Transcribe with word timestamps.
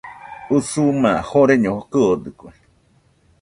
Usuma 0.57 1.11
joreño 1.29 1.73
kɨodɨkue. 1.91 2.51